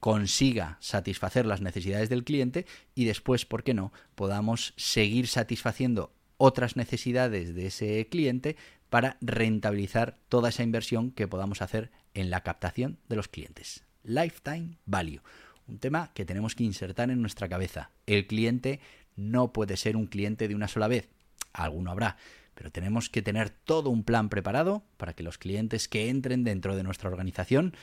consiga 0.00 0.76
satisfacer 0.80 1.46
las 1.46 1.60
necesidades 1.60 2.08
del 2.08 2.24
cliente 2.24 2.66
y 2.94 3.04
después, 3.04 3.46
¿por 3.46 3.62
qué 3.62 3.74
no?, 3.74 3.92
podamos 4.14 4.74
seguir 4.76 5.26
satisfaciendo 5.28 6.12
otras 6.36 6.76
necesidades 6.76 7.54
de 7.54 7.66
ese 7.66 8.06
cliente 8.08 8.56
para 8.90 9.16
rentabilizar 9.20 10.18
toda 10.28 10.50
esa 10.50 10.62
inversión 10.62 11.10
que 11.10 11.28
podamos 11.28 11.62
hacer 11.62 11.90
en 12.14 12.30
la 12.30 12.42
captación 12.42 12.98
de 13.08 13.16
los 13.16 13.28
clientes. 13.28 13.84
Lifetime 14.02 14.76
Value 14.84 15.22
un 15.66 15.78
tema 15.78 16.10
que 16.14 16.24
tenemos 16.24 16.54
que 16.54 16.64
insertar 16.64 17.10
en 17.10 17.20
nuestra 17.20 17.48
cabeza. 17.48 17.90
El 18.06 18.26
cliente 18.26 18.80
no 19.16 19.52
puede 19.52 19.76
ser 19.76 19.96
un 19.96 20.06
cliente 20.06 20.48
de 20.48 20.54
una 20.54 20.68
sola 20.68 20.88
vez. 20.88 21.08
Alguno 21.52 21.90
habrá, 21.90 22.16
pero 22.54 22.70
tenemos 22.70 23.08
que 23.08 23.22
tener 23.22 23.50
todo 23.50 23.90
un 23.90 24.04
plan 24.04 24.28
preparado 24.28 24.84
para 24.96 25.14
que 25.14 25.22
los 25.22 25.38
clientes 25.38 25.88
que 25.88 26.08
entren 26.08 26.44
dentro 26.44 26.76
de 26.76 26.82
nuestra 26.82 27.08
organización 27.08 27.74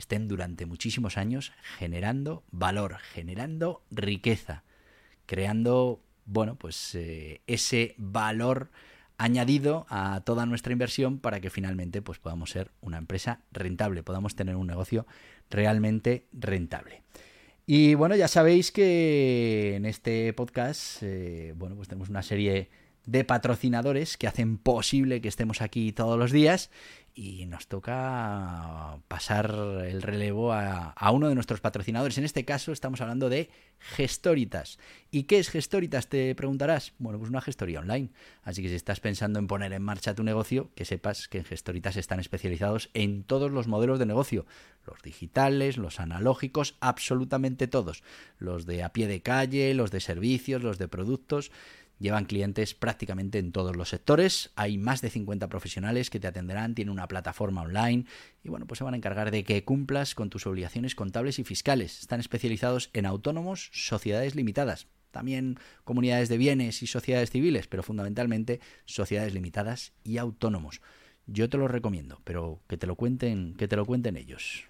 estén 0.00 0.26
durante 0.26 0.66
muchísimos 0.66 1.16
años 1.16 1.52
generando 1.78 2.42
valor, 2.50 2.98
generando 3.12 3.82
riqueza, 3.90 4.64
creando 5.26 6.02
bueno, 6.24 6.56
pues 6.56 6.94
eh, 6.94 7.40
ese 7.46 7.94
valor 7.98 8.70
añadido 9.18 9.86
a 9.90 10.22
toda 10.24 10.46
nuestra 10.46 10.72
inversión 10.72 11.18
para 11.18 11.40
que 11.40 11.50
finalmente 11.50 12.02
pues 12.02 12.18
podamos 12.18 12.50
ser 12.50 12.70
una 12.80 12.98
empresa 12.98 13.40
rentable, 13.52 14.02
podamos 14.02 14.34
tener 14.34 14.56
un 14.56 14.66
negocio 14.66 15.06
realmente 15.50 16.26
rentable. 16.32 17.02
Y 17.66 17.94
bueno, 17.94 18.16
ya 18.16 18.28
sabéis 18.28 18.72
que 18.72 19.76
en 19.76 19.84
este 19.84 20.32
podcast, 20.32 21.02
eh, 21.02 21.52
bueno, 21.56 21.76
pues 21.76 21.88
tenemos 21.88 22.08
una 22.08 22.22
serie 22.22 22.70
de 23.10 23.24
patrocinadores 23.24 24.16
que 24.16 24.28
hacen 24.28 24.56
posible 24.56 25.20
que 25.20 25.28
estemos 25.28 25.62
aquí 25.62 25.92
todos 25.92 26.16
los 26.16 26.30
días 26.30 26.70
y 27.12 27.44
nos 27.46 27.66
toca 27.66 28.98
pasar 29.08 29.52
el 29.84 30.00
relevo 30.00 30.52
a, 30.52 30.94
uno 31.10 31.28
de 31.28 31.34
nuestros 31.34 31.60
patrocinadores. 31.60 32.18
En 32.18 32.24
este 32.24 32.44
caso 32.44 32.70
estamos 32.70 33.00
hablando 33.00 33.28
de 33.28 33.50
Gestoritas. 33.80 34.78
¿Y 35.10 35.24
qué 35.24 35.40
es 35.40 35.50
Gestoritas? 35.50 36.08
Te 36.08 36.34
preguntarás. 36.36 36.92
Bueno, 36.98 37.18
pues 37.18 37.30
una 37.30 37.40
gestoría 37.40 37.80
online. 37.80 38.10
Así 38.44 38.62
que 38.62 38.68
si 38.68 38.76
estás 38.76 39.00
pensando 39.00 39.40
en 39.40 39.48
poner 39.48 39.72
en 39.72 39.82
marcha 39.82 40.14
tu 40.14 40.22
negocio, 40.22 40.70
que 40.76 40.84
sepas 40.84 41.26
que 41.26 41.38
en 41.38 41.44
Gestoritas 41.44 41.96
están 41.96 42.20
especializados 42.20 42.90
en 42.94 43.24
todos 43.24 43.50
los 43.50 43.66
modelos 43.66 43.98
de 43.98 44.06
negocio. 44.06 44.46
Los 44.86 45.02
digitales, 45.02 45.78
los 45.78 45.98
analógicos, 45.98 46.76
absolutamente 46.80 47.66
todos. 47.66 48.04
Los 48.38 48.66
de 48.66 48.84
a 48.84 48.92
pie 48.92 49.08
de 49.08 49.20
calle, 49.20 49.74
los 49.74 49.90
de 49.90 50.00
servicios, 50.00 50.62
los 50.62 50.78
de 50.78 50.86
productos. 50.86 51.50
Llevan 52.00 52.24
clientes 52.24 52.74
prácticamente 52.74 53.38
en 53.38 53.52
todos 53.52 53.76
los 53.76 53.90
sectores. 53.90 54.52
Hay 54.56 54.78
más 54.78 55.02
de 55.02 55.10
50 55.10 55.48
profesionales 55.48 56.08
que 56.08 56.18
te 56.18 56.26
atenderán, 56.26 56.74
tienen 56.74 56.92
una 56.92 57.06
plataforma 57.06 57.60
online 57.60 58.06
y 58.42 58.48
bueno, 58.48 58.66
pues 58.66 58.78
se 58.78 58.84
van 58.84 58.94
a 58.94 58.96
encargar 58.96 59.30
de 59.30 59.44
que 59.44 59.64
cumplas 59.64 60.14
con 60.14 60.30
tus 60.30 60.46
obligaciones 60.46 60.94
contables 60.94 61.38
y 61.38 61.44
fiscales. 61.44 62.00
Están 62.00 62.18
especializados 62.18 62.88
en 62.94 63.04
autónomos, 63.04 63.68
sociedades 63.74 64.34
limitadas, 64.34 64.86
también 65.10 65.58
comunidades 65.84 66.30
de 66.30 66.38
bienes 66.38 66.82
y 66.82 66.86
sociedades 66.86 67.30
civiles, 67.30 67.66
pero 67.66 67.82
fundamentalmente 67.82 68.60
sociedades 68.86 69.34
limitadas 69.34 69.92
y 70.02 70.16
autónomos. 70.16 70.80
Yo 71.26 71.50
te 71.50 71.58
lo 71.58 71.68
recomiendo, 71.68 72.22
pero 72.24 72.62
que 72.66 72.78
te 72.78 72.86
lo 72.86 72.96
cuenten, 72.96 73.54
que 73.56 73.68
te 73.68 73.76
lo 73.76 73.84
cuenten 73.84 74.16
ellos. 74.16 74.69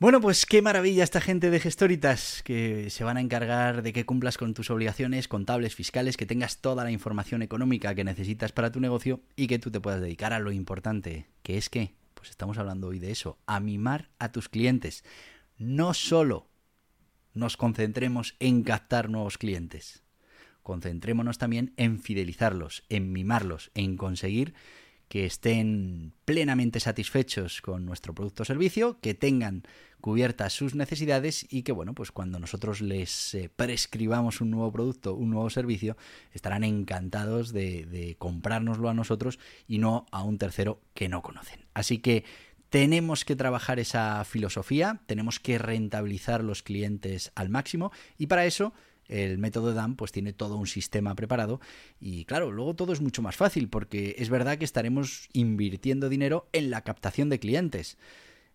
Bueno, 0.00 0.20
pues 0.20 0.46
qué 0.46 0.62
maravilla 0.62 1.02
esta 1.02 1.20
gente 1.20 1.50
de 1.50 1.58
Gestoritas 1.58 2.44
que 2.44 2.88
se 2.88 3.02
van 3.02 3.16
a 3.16 3.20
encargar 3.20 3.82
de 3.82 3.92
que 3.92 4.06
cumplas 4.06 4.38
con 4.38 4.54
tus 4.54 4.70
obligaciones 4.70 5.26
contables, 5.26 5.74
fiscales, 5.74 6.16
que 6.16 6.24
tengas 6.24 6.58
toda 6.58 6.84
la 6.84 6.92
información 6.92 7.42
económica 7.42 7.96
que 7.96 8.04
necesitas 8.04 8.52
para 8.52 8.70
tu 8.70 8.78
negocio 8.78 9.22
y 9.34 9.48
que 9.48 9.58
tú 9.58 9.72
te 9.72 9.80
puedas 9.80 10.00
dedicar 10.00 10.32
a 10.32 10.38
lo 10.38 10.52
importante, 10.52 11.26
que 11.42 11.58
es 11.58 11.68
que, 11.68 11.96
pues 12.14 12.30
estamos 12.30 12.58
hablando 12.58 12.86
hoy 12.86 13.00
de 13.00 13.10
eso, 13.10 13.40
a 13.46 13.58
mimar 13.58 14.08
a 14.20 14.30
tus 14.30 14.48
clientes. 14.48 15.02
No 15.56 15.92
solo 15.94 16.46
nos 17.34 17.56
concentremos 17.56 18.36
en 18.38 18.62
captar 18.62 19.10
nuevos 19.10 19.36
clientes, 19.36 20.04
concentrémonos 20.62 21.38
también 21.38 21.74
en 21.76 21.98
fidelizarlos, 21.98 22.84
en 22.88 23.10
mimarlos, 23.10 23.72
en 23.74 23.96
conseguir 23.96 24.54
que 25.08 25.24
estén 25.24 26.12
plenamente 26.24 26.80
satisfechos 26.80 27.60
con 27.60 27.84
nuestro 27.86 28.14
producto 28.14 28.42
o 28.42 28.46
servicio, 28.46 29.00
que 29.00 29.14
tengan 29.14 29.64
cubiertas 30.00 30.52
sus 30.52 30.74
necesidades 30.74 31.46
y 31.48 31.62
que, 31.62 31.72
bueno, 31.72 31.94
pues 31.94 32.12
cuando 32.12 32.38
nosotros 32.38 32.80
les 32.80 33.34
eh, 33.34 33.50
prescribamos 33.54 34.40
un 34.40 34.50
nuevo 34.50 34.70
producto, 34.70 35.14
un 35.14 35.30
nuevo 35.30 35.50
servicio, 35.50 35.96
estarán 36.32 36.62
encantados 36.62 37.52
de, 37.52 37.86
de 37.86 38.16
comprárnoslo 38.16 38.88
a 38.88 38.94
nosotros 38.94 39.38
y 39.66 39.78
no 39.78 40.06
a 40.12 40.22
un 40.22 40.38
tercero 40.38 40.80
que 40.94 41.08
no 41.08 41.22
conocen. 41.22 41.66
Así 41.74 41.98
que 41.98 42.24
tenemos 42.70 43.24
que 43.24 43.34
trabajar 43.34 43.80
esa 43.80 44.22
filosofía, 44.24 45.00
tenemos 45.06 45.40
que 45.40 45.58
rentabilizar 45.58 46.44
los 46.44 46.62
clientes 46.62 47.32
al 47.34 47.48
máximo 47.48 47.92
y 48.18 48.26
para 48.26 48.44
eso 48.44 48.74
el 49.08 49.38
método 49.38 49.72
DAM 49.72 49.96
pues 49.96 50.12
tiene 50.12 50.32
todo 50.32 50.56
un 50.56 50.66
sistema 50.66 51.14
preparado 51.14 51.60
y 52.00 52.24
claro, 52.24 52.52
luego 52.52 52.74
todo 52.74 52.92
es 52.92 53.00
mucho 53.00 53.22
más 53.22 53.36
fácil 53.36 53.68
porque 53.68 54.14
es 54.18 54.30
verdad 54.30 54.58
que 54.58 54.64
estaremos 54.64 55.28
invirtiendo 55.32 56.08
dinero 56.08 56.48
en 56.52 56.70
la 56.70 56.82
captación 56.82 57.28
de 57.28 57.40
clientes 57.40 57.98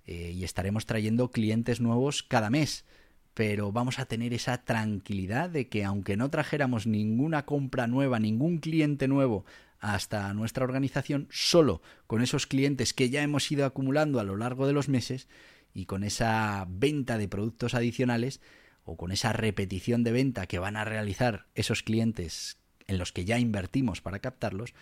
eh, 0.06 0.32
y 0.36 0.44
estaremos 0.44 0.86
trayendo 0.86 1.32
clientes 1.32 1.82
nuevos 1.82 2.24
cada 2.24 2.50
mes 2.50 2.86
pero 3.34 3.72
vamos 3.72 4.00
a 4.00 4.06
tener 4.06 4.34
esa 4.34 4.64
tranquilidad 4.64 5.50
de 5.50 5.68
que 5.68 5.84
aunque 5.84 6.18
no 6.18 6.30
trajéramos 6.30 6.86
ninguna 6.86 7.46
compra 7.46 7.88
nueva, 7.88 8.20
ningún 8.20 8.60
cliente 8.60 9.08
nuevo 9.08 9.46
hasta 9.80 10.34
nuestra 10.34 10.64
organización, 10.64 11.28
solo 11.30 11.82
con 12.08 12.22
esos 12.22 12.48
clientes 12.48 12.94
que 12.94 13.10
ya 13.10 13.22
hemos 13.22 13.52
ido 13.52 13.66
acumulando 13.66 14.20
a 14.20 14.24
lo 14.24 14.38
largo 14.38 14.68
de 14.68 14.74
los 14.74 14.88
meses 14.88 15.28
y 15.74 15.86
con 15.86 16.04
esa 16.04 16.66
venta 16.70 17.18
de 17.18 17.28
productos 17.28 17.74
adicionales, 17.74 18.40
o 18.84 18.98
con 18.98 19.12
esa 19.12 19.34
repetición 19.34 20.04
de 20.04 20.12
venta 20.12 20.48
que 20.48 20.60
van 20.60 20.76
a 20.76 20.86
realizar 20.86 21.48
esos 21.56 21.84
clientes 21.84 22.58
en 22.88 22.98
los 22.98 23.12
que 23.12 23.26
ya 23.26 23.40
invertimos 23.40 24.02
para 24.02 24.20
captarlos, 24.20 24.74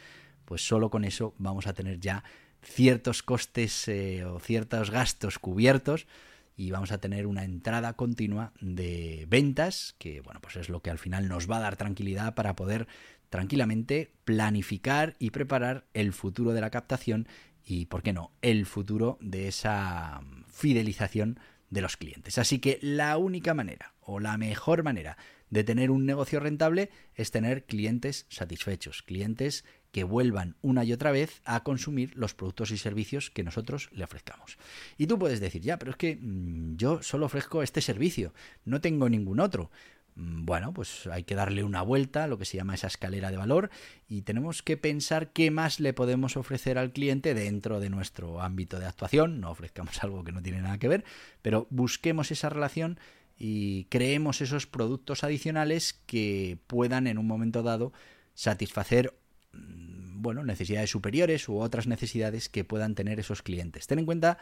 pues 0.46 0.66
solo 0.66 0.90
con 0.90 1.06
eso 1.06 1.36
vamos 1.38 1.68
a 1.68 1.74
tener 1.74 2.00
ya 2.00 2.24
ciertos 2.64 3.24
costes 3.24 3.88
eh, 3.88 4.26
o 4.26 4.40
ciertos 4.40 4.92
gastos 4.92 5.40
cubiertos 5.40 6.08
y 6.56 6.72
vamos 6.72 6.92
a 6.92 7.00
tener 7.00 7.26
una 7.26 7.44
entrada 7.44 7.94
continua 7.94 8.54
de 8.62 9.26
ventas 9.28 9.96
que 9.98 10.22
bueno 10.22 10.40
pues 10.42 10.58
es 10.58 10.70
lo 10.70 10.82
que 10.82 10.92
al 10.92 11.00
final 11.00 11.28
nos 11.28 11.50
va 11.50 11.58
a 11.58 11.62
dar 11.62 11.76
tranquilidad 11.76 12.36
para 12.36 12.56
poder 12.56 12.88
tranquilamente 13.30 14.14
planificar 14.26 15.16
y 15.18 15.32
preparar 15.32 15.86
el 15.94 16.14
futuro 16.14 16.54
de 16.54 16.62
la 16.62 16.70
captación 16.70 17.28
y 17.66 17.86
por 17.86 18.04
qué 18.04 18.14
no 18.14 18.32
el 18.42 18.66
futuro 18.66 19.18
de 19.22 19.48
esa 19.48 20.22
fidelización 20.48 21.40
de 21.72 21.82
los 21.82 21.98
clientes. 21.98 22.38
Así 22.38 22.60
que 22.60 22.78
la 22.84 23.18
única 23.18 23.56
manera 23.56 23.96
o 24.02 24.20
la 24.20 24.38
mejor 24.38 24.84
manera 24.84 25.18
de 25.50 25.64
tener 25.64 25.90
un 25.90 26.06
negocio 26.06 26.40
rentable 26.40 26.90
es 27.16 27.32
tener 27.32 27.66
clientes 27.66 28.26
satisfechos, 28.30 29.02
clientes 29.02 29.66
que 29.92 30.04
vuelvan 30.04 30.56
una 30.62 30.84
y 30.84 30.94
otra 30.94 31.12
vez 31.12 31.42
a 31.44 31.64
consumir 31.64 32.16
los 32.16 32.34
productos 32.34 32.72
y 32.72 32.78
servicios 32.78 33.30
que 33.30 33.44
nosotros 33.44 33.90
le 33.92 34.04
ofrezcamos. 34.04 34.58
Y 34.98 35.08
tú 35.08 35.20
puedes 35.20 35.40
decir, 35.40 35.62
ya, 35.62 35.78
pero 35.78 35.92
es 35.92 35.98
que 35.98 36.16
mm, 36.16 36.78
yo 36.78 37.02
solo 37.04 37.26
ofrezco 37.26 37.64
este 37.64 37.82
servicio, 37.82 38.34
no 38.64 38.80
tengo 38.80 39.10
ningún 39.10 39.40
otro. 39.40 39.72
Mm, 40.16 40.46
bueno, 40.46 40.74
pues 40.74 41.08
hay 41.08 41.24
que 41.24 41.36
darle 41.36 41.64
una 41.64 41.82
vuelta, 41.82 42.28
lo 42.28 42.38
que 42.38 42.46
se 42.46 42.58
llama 42.58 42.76
esa 42.76 42.88
escalera 42.88 43.32
de 43.32 43.38
valor, 43.38 43.70
y 44.08 44.24
tenemos 44.24 44.62
que 44.62 44.78
pensar 44.78 45.32
qué 45.32 45.52
más 45.52 45.80
le 45.80 45.94
podemos 45.94 46.38
ofrecer 46.38 46.78
al 46.78 46.92
cliente 46.92 47.34
dentro 47.34 47.80
de 47.80 47.90
nuestro 47.90 48.42
ámbito 48.42 48.80
de 48.80 48.86
actuación. 48.86 49.40
No 49.40 49.52
ofrezcamos 49.52 50.04
algo 50.04 50.24
que 50.24 50.32
no 50.32 50.42
tiene 50.42 50.62
nada 50.62 50.78
que 50.78 50.88
ver, 50.88 51.04
pero 51.42 51.68
busquemos 51.70 52.32
esa 52.32 52.50
relación 52.50 53.00
y 53.38 53.86
creemos 53.86 54.42
esos 54.42 54.68
productos 54.68 55.24
adicionales 55.24 55.94
que 56.06 56.60
puedan 56.68 57.08
en 57.08 57.18
un 57.18 57.26
momento 57.26 57.64
dado 57.64 57.92
satisfacer 58.34 59.16
mm, 59.54 60.22
bueno, 60.22 60.44
necesidades 60.44 60.92
superiores 60.92 61.50
u 61.50 61.58
otras 61.58 61.88
necesidades 61.88 62.50
que 62.50 62.64
puedan 62.64 62.94
tener 62.94 63.20
esos 63.20 63.42
clientes. 63.42 63.88
Ten 63.88 64.00
en 64.00 64.06
cuenta 64.06 64.38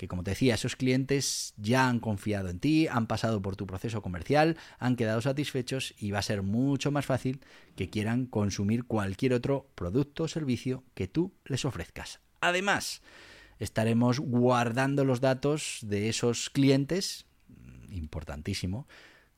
que 0.00 0.08
como 0.08 0.24
te 0.24 0.30
decía, 0.30 0.54
esos 0.54 0.76
clientes 0.76 1.52
ya 1.58 1.86
han 1.86 2.00
confiado 2.00 2.48
en 2.48 2.58
ti, 2.58 2.88
han 2.88 3.06
pasado 3.06 3.42
por 3.42 3.56
tu 3.56 3.66
proceso 3.66 4.00
comercial, 4.00 4.56
han 4.78 4.96
quedado 4.96 5.20
satisfechos 5.20 5.92
y 5.98 6.10
va 6.10 6.20
a 6.20 6.22
ser 6.22 6.42
mucho 6.42 6.90
más 6.90 7.04
fácil 7.04 7.40
que 7.76 7.90
quieran 7.90 8.24
consumir 8.24 8.84
cualquier 8.84 9.34
otro 9.34 9.68
producto 9.74 10.22
o 10.22 10.28
servicio 10.28 10.84
que 10.94 11.06
tú 11.06 11.34
les 11.44 11.66
ofrezcas. 11.66 12.20
Además, 12.40 13.02
estaremos 13.58 14.20
guardando 14.20 15.04
los 15.04 15.20
datos 15.20 15.80
de 15.82 16.08
esos 16.08 16.48
clientes, 16.48 17.26
importantísimo, 17.90 18.88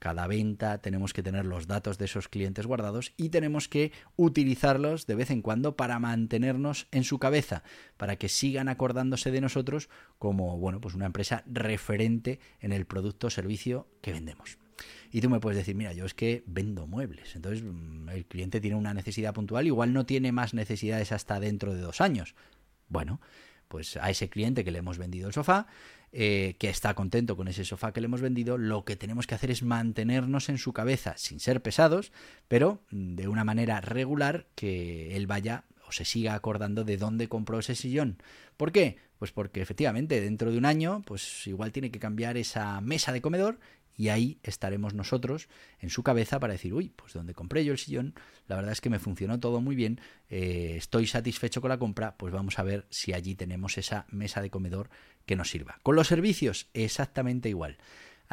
cada 0.03 0.27
venta 0.27 0.79
tenemos 0.79 1.13
que 1.13 1.23
tener 1.23 1.47
los 1.47 1.69
datos 1.69 1.97
de 1.97 2.07
esos 2.07 2.27
clientes 2.27 2.67
guardados 2.67 3.13
y 3.17 3.29
tenemos 3.29 3.69
que 3.69 3.93
utilizarlos 4.17 5.07
de 5.07 5.15
vez 5.15 5.31
en 5.31 5.43
cuando 5.43 5.77
para 5.77 6.01
mantenernos 6.01 6.89
en 6.91 7.05
su 7.05 7.21
cabeza, 7.21 7.63
para 7.99 8.17
que 8.17 8.29
sigan 8.29 8.69
acordándose 8.69 9.31
de 9.31 9.41
nosotros 9.41 9.89
como, 10.19 10.59
bueno, 10.59 10.81
pues 10.81 10.97
una 10.97 11.07
empresa 11.07 11.45
referente 11.47 12.41
en 12.59 12.73
el 12.73 12.85
producto 12.85 13.29
o 13.29 13.31
servicio 13.31 13.87
que 14.01 14.11
vendemos. 14.11 14.59
Y 15.13 15.21
tú 15.21 15.31
me 15.31 15.39
puedes 15.39 15.57
decir, 15.57 15.77
mira, 15.77 15.93
yo 15.93 16.05
es 16.05 16.15
que 16.15 16.43
vendo 16.47 16.89
muebles. 16.89 17.37
Entonces 17.37 17.63
mm, 17.63 18.09
el 18.09 18.27
cliente 18.27 18.61
tiene 18.61 18.77
una 18.77 18.95
necesidad 18.95 19.33
puntual, 19.33 19.69
igual 19.69 19.93
no 19.93 20.05
tiene 20.05 20.33
más 20.33 20.53
necesidades 20.53 21.13
hasta 21.13 21.39
dentro 21.39 21.75
de 21.75 21.81
dos 21.81 22.01
años. 22.01 22.35
Bueno, 22.89 23.21
pues 23.73 23.97
a 23.97 24.11
ese 24.11 24.29
cliente 24.29 24.65
que 24.65 24.71
le 24.71 24.81
hemos 24.81 24.99
vendido 24.99 25.29
el 25.29 25.33
sofá, 25.33 25.67
eh, 26.13 26.57
que 26.59 26.69
está 26.69 26.93
contento 26.93 27.39
con 27.39 27.49
ese 27.49 27.65
sofá 27.65 27.91
que 27.95 28.03
le 28.03 28.05
hemos 28.05 28.21
vendido, 28.21 28.59
lo 28.59 28.85
que 28.85 28.97
tenemos 28.97 29.27
que 29.27 29.35
hacer 29.35 29.51
es 29.51 29.63
mantenernos 29.63 30.51
en 30.51 30.59
su 30.59 30.75
cabeza 30.75 31.15
sin 31.17 31.41
ser 31.41 31.63
pesados, 31.63 32.13
pero 32.49 32.83
de 32.91 33.29
una 33.29 33.45
manera 33.45 33.81
regular 33.81 34.45
que 34.55 35.17
él 35.17 35.27
vaya 35.27 35.65
o 35.93 35.95
se 35.95 36.07
siga 36.07 36.35
acordando 36.35 36.85
de 36.85 36.97
dónde 36.97 37.29
compró 37.29 37.59
ese 37.59 37.75
sillón. 37.75 38.17
¿Por 38.57 38.73
qué? 38.73 38.97
Pues 39.19 39.31
porque 39.31 39.61
efectivamente 39.61 40.21
dentro 40.21 40.51
de 40.51 40.57
un 40.57 40.65
año, 40.65 41.03
pues 41.07 41.47
igual 41.47 41.71
tiene 41.71 41.91
que 41.91 41.99
cambiar 41.99 42.39
esa 42.39 42.81
mesa 42.81 43.13
de 43.13 43.21
comedor 43.21 43.59
y 43.95 44.09
ahí 44.09 44.39
estaremos 44.43 44.95
nosotros 44.95 45.49
en 45.81 45.91
su 45.91 46.03
cabeza 46.03 46.41
para 46.41 46.55
decir, 46.55 46.73
uy, 46.73 46.93
pues 46.97 47.13
donde 47.13 47.35
compré 47.35 47.63
yo 47.65 47.73
el 47.73 47.79
sillón, 47.79 48.15
la 48.49 48.57
verdad 48.57 48.73
es 48.73 48.81
que 48.81 48.89
me 48.89 48.99
funcionó 48.99 49.39
todo 49.39 49.61
muy 49.61 49.77
bien, 49.77 50.01
eh, 50.31 50.75
estoy 50.79 51.07
satisfecho 51.07 51.61
con 51.61 51.69
la 51.69 51.79
compra, 51.79 52.17
pues 52.17 52.33
vamos 52.33 52.59
a 52.59 52.63
ver 52.63 52.87
si 52.89 53.13
allí 53.13 53.35
tenemos 53.35 53.77
esa 53.77 54.07
mesa 54.09 54.41
de 54.41 54.49
comedor 54.49 54.89
que 55.27 55.37
nos 55.37 55.51
sirva. 55.51 55.79
Con 55.83 55.95
los 55.95 56.09
servicios, 56.09 56.69
exactamente 56.73 57.51
igual. 57.51 57.77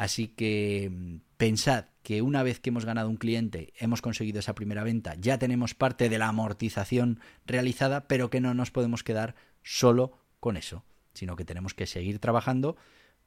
Así 0.00 0.28
que 0.28 0.90
mm, 0.90 1.16
pensad 1.36 1.84
que 2.02 2.22
una 2.22 2.42
vez 2.42 2.58
que 2.58 2.70
hemos 2.70 2.86
ganado 2.86 3.10
un 3.10 3.18
cliente, 3.18 3.74
hemos 3.76 4.00
conseguido 4.00 4.38
esa 4.38 4.54
primera 4.54 4.82
venta, 4.82 5.14
ya 5.16 5.38
tenemos 5.38 5.74
parte 5.74 6.08
de 6.08 6.18
la 6.18 6.28
amortización 6.28 7.20
realizada, 7.44 8.08
pero 8.08 8.30
que 8.30 8.40
no 8.40 8.54
nos 8.54 8.70
podemos 8.70 9.04
quedar 9.04 9.34
solo 9.62 10.16
con 10.40 10.56
eso, 10.56 10.84
sino 11.12 11.36
que 11.36 11.44
tenemos 11.44 11.74
que 11.74 11.86
seguir 11.86 12.18
trabajando 12.18 12.78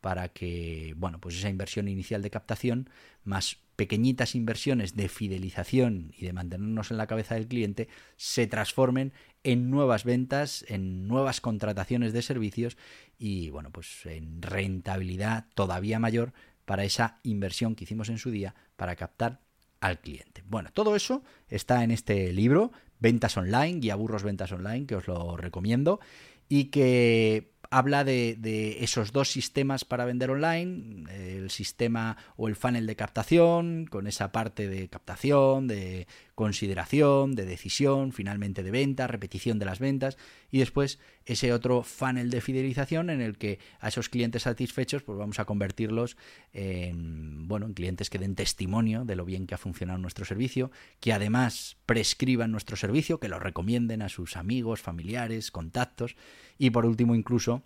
para 0.01 0.29
que, 0.29 0.95
bueno, 0.97 1.21
pues 1.21 1.37
esa 1.37 1.49
inversión 1.49 1.87
inicial 1.87 2.23
de 2.23 2.31
captación, 2.31 2.89
más 3.23 3.59
pequeñitas 3.75 4.33
inversiones 4.33 4.95
de 4.95 5.09
fidelización 5.09 6.11
y 6.17 6.25
de 6.25 6.33
mantenernos 6.33 6.89
en 6.89 6.97
la 6.97 7.05
cabeza 7.05 7.35
del 7.35 7.47
cliente, 7.47 7.87
se 8.17 8.47
transformen 8.47 9.13
en 9.43 9.69
nuevas 9.69 10.05
ventas, 10.05 10.65
en 10.67 11.07
nuevas 11.07 11.39
contrataciones 11.39 12.13
de 12.13 12.23
servicios 12.23 12.77
y, 13.19 13.51
bueno, 13.51 13.69
pues 13.69 14.07
en 14.07 14.41
rentabilidad 14.41 15.45
todavía 15.53 15.99
mayor 15.99 16.33
para 16.65 16.83
esa 16.83 17.19
inversión 17.23 17.75
que 17.75 17.83
hicimos 17.83 18.09
en 18.09 18.17
su 18.17 18.31
día 18.31 18.55
para 18.75 18.95
captar 18.95 19.39
al 19.79 19.99
cliente. 19.99 20.43
Bueno, 20.47 20.69
todo 20.73 20.95
eso 20.95 21.23
está 21.49 21.83
en 21.83 21.91
este 21.91 22.31
libro, 22.31 22.71
Ventas 22.99 23.35
Online, 23.35 23.79
Guía 23.79 23.95
Burros 23.95 24.23
Ventas 24.23 24.51
Online, 24.51 24.85
que 24.85 24.95
os 24.95 25.07
lo 25.07 25.35
recomiendo 25.35 25.99
y 26.47 26.65
que 26.65 27.53
habla 27.73 28.03
de, 28.03 28.77
esos 28.81 29.11
dos 29.11 29.31
sistemas 29.31 29.83
para 29.83 30.05
vender 30.05 30.29
online, 30.29 31.05
el 31.11 31.49
sistema 31.49 32.17
o 32.37 32.47
el 32.47 32.55
funnel 32.55 32.85
de 32.85 32.95
captación, 32.95 33.87
con 33.87 34.07
esa 34.07 34.31
parte 34.31 34.67
de 34.67 34.87
captación, 34.89 35.67
de 35.67 36.07
consideración, 36.35 37.35
de 37.35 37.45
decisión, 37.45 38.11
finalmente 38.11 38.63
de 38.63 38.71
venta, 38.71 39.07
repetición 39.07 39.59
de 39.59 39.65
las 39.65 39.79
ventas, 39.79 40.17
y 40.49 40.59
después 40.59 40.99
ese 41.25 41.53
otro 41.53 41.83
funnel 41.83 42.29
de 42.29 42.41
fidelización 42.41 43.09
en 43.09 43.21
el 43.21 43.37
que 43.37 43.59
a 43.79 43.89
esos 43.89 44.09
clientes 44.09 44.43
satisfechos 44.43 45.03
pues 45.03 45.17
vamos 45.17 45.39
a 45.39 45.45
convertirlos 45.45 46.17
en, 46.51 47.47
bueno, 47.47 47.67
en 47.67 47.73
clientes 47.73 48.09
que 48.09 48.17
den 48.17 48.35
testimonio 48.35 49.05
de 49.05 49.15
lo 49.15 49.25
bien 49.25 49.45
que 49.45 49.55
ha 49.55 49.59
funcionado 49.59 49.99
nuestro 49.99 50.25
servicio, 50.25 50.71
que 50.99 51.13
además 51.13 51.77
prescriban 51.85 52.51
nuestro 52.51 52.77
servicio, 52.77 53.19
que 53.19 53.29
lo 53.29 53.39
recomienden 53.39 54.01
a 54.01 54.09
sus 54.09 54.35
amigos, 54.35 54.81
familiares, 54.81 55.51
contactos, 55.51 56.15
y 56.57 56.71
por 56.71 56.85
último, 56.85 57.13
incluso, 57.13 57.63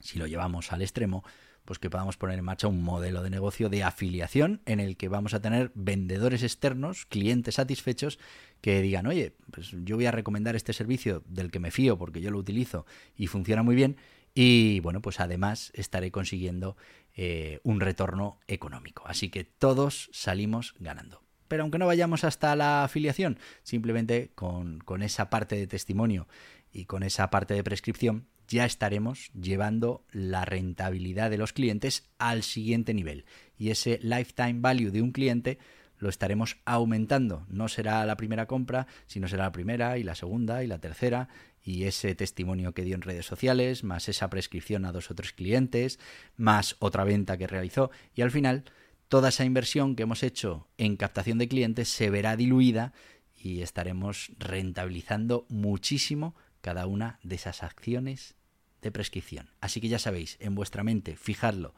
si 0.00 0.18
lo 0.18 0.26
llevamos 0.26 0.72
al 0.72 0.82
extremo, 0.82 1.24
pues 1.64 1.78
que 1.78 1.90
podamos 1.90 2.16
poner 2.16 2.38
en 2.38 2.44
marcha 2.44 2.66
un 2.66 2.82
modelo 2.82 3.22
de 3.22 3.30
negocio 3.30 3.68
de 3.68 3.84
afiliación 3.84 4.62
en 4.66 4.80
el 4.80 4.96
que 4.96 5.08
vamos 5.08 5.34
a 5.34 5.40
tener 5.40 5.70
vendedores 5.74 6.42
externos, 6.42 7.06
clientes 7.06 7.56
satisfechos, 7.56 8.18
que 8.60 8.82
digan, 8.82 9.06
oye, 9.06 9.36
pues 9.50 9.70
yo 9.84 9.96
voy 9.96 10.06
a 10.06 10.10
recomendar 10.10 10.56
este 10.56 10.72
servicio 10.72 11.22
del 11.26 11.50
que 11.50 11.60
me 11.60 11.70
fío 11.70 11.98
porque 11.98 12.20
yo 12.20 12.30
lo 12.30 12.38
utilizo 12.38 12.86
y 13.16 13.26
funciona 13.26 13.62
muy 13.62 13.74
bien. 13.74 13.96
Y 14.34 14.80
bueno, 14.80 15.02
pues 15.02 15.20
además 15.20 15.70
estaré 15.74 16.10
consiguiendo 16.10 16.76
eh, 17.14 17.60
un 17.64 17.80
retorno 17.80 18.40
económico. 18.48 19.04
Así 19.06 19.28
que 19.28 19.44
todos 19.44 20.08
salimos 20.12 20.74
ganando. 20.78 21.22
Pero 21.48 21.64
aunque 21.64 21.78
no 21.78 21.86
vayamos 21.86 22.24
hasta 22.24 22.56
la 22.56 22.82
afiliación, 22.82 23.38
simplemente 23.62 24.30
con, 24.34 24.78
con 24.78 25.02
esa 25.02 25.28
parte 25.28 25.56
de 25.56 25.66
testimonio 25.66 26.26
y 26.72 26.86
con 26.86 27.02
esa 27.02 27.28
parte 27.28 27.52
de 27.52 27.62
prescripción 27.62 28.26
ya 28.52 28.66
estaremos 28.66 29.30
llevando 29.32 30.04
la 30.10 30.44
rentabilidad 30.44 31.30
de 31.30 31.38
los 31.38 31.54
clientes 31.54 32.10
al 32.18 32.42
siguiente 32.42 32.92
nivel. 32.92 33.24
Y 33.56 33.70
ese 33.70 33.98
lifetime 34.02 34.60
value 34.60 34.90
de 34.90 35.00
un 35.00 35.12
cliente 35.12 35.58
lo 35.96 36.10
estaremos 36.10 36.58
aumentando. 36.66 37.46
No 37.48 37.68
será 37.68 38.04
la 38.04 38.16
primera 38.18 38.46
compra, 38.46 38.86
sino 39.06 39.26
será 39.26 39.44
la 39.44 39.52
primera 39.52 39.96
y 39.96 40.02
la 40.02 40.14
segunda 40.14 40.62
y 40.62 40.66
la 40.66 40.80
tercera 40.80 41.28
y 41.64 41.84
ese 41.84 42.14
testimonio 42.14 42.74
que 42.74 42.84
dio 42.84 42.94
en 42.94 43.02
redes 43.02 43.24
sociales, 43.24 43.84
más 43.84 44.08
esa 44.10 44.28
prescripción 44.28 44.84
a 44.84 44.92
dos 44.92 45.10
o 45.10 45.14
tres 45.14 45.32
clientes, 45.32 45.98
más 46.36 46.76
otra 46.78 47.04
venta 47.04 47.38
que 47.38 47.46
realizó 47.46 47.90
y 48.14 48.20
al 48.20 48.32
final 48.32 48.64
toda 49.08 49.30
esa 49.30 49.46
inversión 49.46 49.96
que 49.96 50.02
hemos 50.02 50.22
hecho 50.22 50.68
en 50.76 50.96
captación 50.96 51.38
de 51.38 51.48
clientes 51.48 51.88
se 51.88 52.10
verá 52.10 52.36
diluida 52.36 52.92
y 53.34 53.62
estaremos 53.62 54.32
rentabilizando 54.38 55.46
muchísimo 55.48 56.34
cada 56.60 56.86
una 56.86 57.18
de 57.22 57.36
esas 57.36 57.62
acciones 57.62 58.36
de 58.82 58.90
prescripción. 58.90 59.48
Así 59.60 59.80
que 59.80 59.88
ya 59.88 59.98
sabéis, 59.98 60.36
en 60.40 60.54
vuestra 60.54 60.84
mente, 60.84 61.16
fijadlo, 61.16 61.74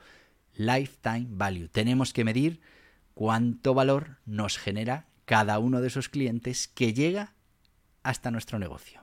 lifetime 0.54 1.26
value. 1.28 1.68
Tenemos 1.68 2.12
que 2.12 2.24
medir 2.24 2.60
cuánto 3.14 3.74
valor 3.74 4.16
nos 4.26 4.58
genera 4.58 5.06
cada 5.24 5.58
uno 5.58 5.80
de 5.80 5.88
esos 5.88 6.08
clientes 6.08 6.68
que 6.68 6.92
llega 6.92 7.34
hasta 8.02 8.30
nuestro 8.30 8.58
negocio. 8.58 9.02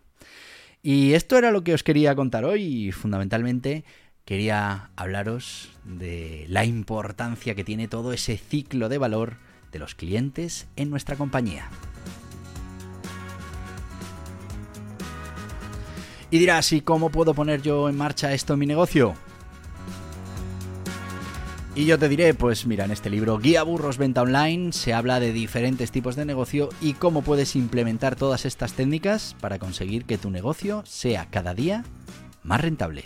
Y 0.83 1.13
esto 1.13 1.37
era 1.37 1.51
lo 1.51 1.63
que 1.63 1.73
os 1.73 1.83
quería 1.83 2.15
contar 2.15 2.43
hoy 2.43 2.87
y 2.87 2.91
fundamentalmente 2.91 3.85
quería 4.25 4.91
hablaros 4.95 5.69
de 5.83 6.45
la 6.47 6.65
importancia 6.65 7.55
que 7.55 7.63
tiene 7.63 7.87
todo 7.87 8.13
ese 8.13 8.37
ciclo 8.37 8.89
de 8.89 8.97
valor 8.97 9.37
de 9.71 9.79
los 9.79 9.95
clientes 9.95 10.67
en 10.75 10.89
nuestra 10.89 11.15
compañía. 11.15 11.69
Y 16.31 16.39
dirás, 16.39 16.71
¿y 16.71 16.79
cómo 16.79 17.09
puedo 17.09 17.33
poner 17.33 17.61
yo 17.61 17.89
en 17.89 17.97
marcha 17.97 18.33
esto 18.33 18.53
en 18.53 18.59
mi 18.59 18.65
negocio? 18.65 19.13
Y 21.75 21.85
yo 21.85 21.99
te 21.99 22.07
diré, 22.07 22.33
pues 22.33 22.65
mira, 22.65 22.85
en 22.85 22.91
este 22.91 23.09
libro 23.09 23.37
Guía 23.37 23.63
Burros 23.63 23.97
Venta 23.97 24.21
Online 24.21 24.71
se 24.71 24.93
habla 24.93 25.19
de 25.19 25.33
diferentes 25.33 25.91
tipos 25.91 26.15
de 26.15 26.25
negocio 26.25 26.69
y 26.81 26.93
cómo 26.93 27.21
puedes 27.21 27.55
implementar 27.57 28.15
todas 28.15 28.45
estas 28.45 28.73
técnicas 28.73 29.35
para 29.41 29.59
conseguir 29.59 30.05
que 30.05 30.17
tu 30.17 30.31
negocio 30.31 30.83
sea 30.85 31.27
cada 31.29 31.53
día 31.53 31.83
más 32.43 32.61
rentable. 32.61 33.03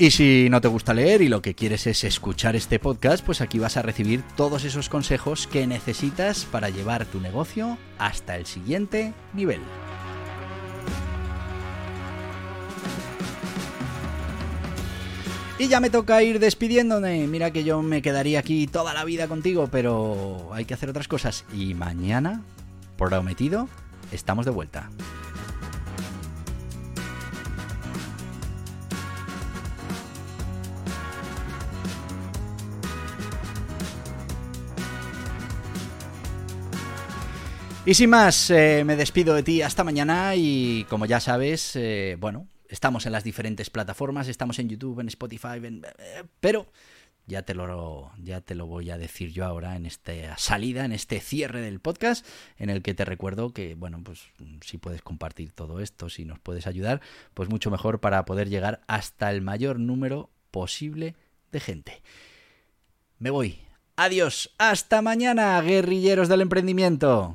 Y 0.00 0.12
si 0.12 0.48
no 0.48 0.62
te 0.62 0.68
gusta 0.68 0.94
leer 0.94 1.20
y 1.20 1.28
lo 1.28 1.42
que 1.42 1.54
quieres 1.54 1.86
es 1.86 2.04
escuchar 2.04 2.56
este 2.56 2.78
podcast, 2.78 3.22
pues 3.22 3.42
aquí 3.42 3.58
vas 3.58 3.76
a 3.76 3.82
recibir 3.82 4.22
todos 4.34 4.64
esos 4.64 4.88
consejos 4.88 5.46
que 5.46 5.66
necesitas 5.66 6.46
para 6.46 6.70
llevar 6.70 7.04
tu 7.04 7.20
negocio 7.20 7.76
hasta 7.98 8.38
el 8.38 8.46
siguiente 8.46 9.12
nivel. 9.34 9.60
Y 15.58 15.68
ya 15.68 15.80
me 15.80 15.90
toca 15.90 16.22
ir 16.22 16.38
despidiéndome. 16.38 17.26
Mira 17.26 17.50
que 17.50 17.62
yo 17.62 17.82
me 17.82 18.00
quedaría 18.00 18.38
aquí 18.38 18.66
toda 18.66 18.94
la 18.94 19.04
vida 19.04 19.28
contigo, 19.28 19.68
pero 19.70 20.48
hay 20.54 20.64
que 20.64 20.72
hacer 20.72 20.88
otras 20.88 21.08
cosas. 21.08 21.44
Y 21.52 21.74
mañana, 21.74 22.40
prometido, 22.96 23.68
estamos 24.12 24.46
de 24.46 24.50
vuelta. 24.50 24.88
Y 37.90 37.94
sin 37.94 38.10
más, 38.10 38.50
eh, 38.50 38.84
me 38.86 38.94
despido 38.94 39.34
de 39.34 39.42
ti 39.42 39.62
hasta 39.62 39.82
mañana 39.82 40.36
y 40.36 40.86
como 40.88 41.06
ya 41.06 41.18
sabes, 41.18 41.74
eh, 41.74 42.16
bueno, 42.20 42.46
estamos 42.68 43.04
en 43.04 43.10
las 43.10 43.24
diferentes 43.24 43.68
plataformas, 43.68 44.28
estamos 44.28 44.60
en 44.60 44.68
YouTube, 44.68 45.00
en 45.00 45.08
Spotify, 45.08 45.58
eh, 45.60 46.22
pero 46.38 46.70
ya 47.26 47.42
te, 47.42 47.52
lo, 47.52 48.12
ya 48.22 48.42
te 48.42 48.54
lo 48.54 48.68
voy 48.68 48.90
a 48.90 48.96
decir 48.96 49.32
yo 49.32 49.44
ahora 49.44 49.74
en 49.74 49.86
esta 49.86 50.38
salida, 50.38 50.84
en 50.84 50.92
este 50.92 51.18
cierre 51.18 51.62
del 51.62 51.80
podcast, 51.80 52.24
en 52.58 52.70
el 52.70 52.80
que 52.80 52.94
te 52.94 53.04
recuerdo 53.04 53.52
que, 53.52 53.74
bueno, 53.74 54.00
pues 54.04 54.22
si 54.64 54.78
puedes 54.78 55.02
compartir 55.02 55.50
todo 55.50 55.80
esto, 55.80 56.08
si 56.08 56.24
nos 56.24 56.38
puedes 56.38 56.68
ayudar, 56.68 57.00
pues 57.34 57.48
mucho 57.48 57.72
mejor 57.72 57.98
para 57.98 58.24
poder 58.24 58.48
llegar 58.48 58.82
hasta 58.86 59.32
el 59.32 59.42
mayor 59.42 59.80
número 59.80 60.30
posible 60.52 61.16
de 61.50 61.58
gente. 61.58 62.02
Me 63.18 63.30
voy. 63.30 63.58
Adiós. 63.96 64.54
Hasta 64.58 65.02
mañana, 65.02 65.60
guerrilleros 65.60 66.28
del 66.28 66.42
emprendimiento. 66.42 67.34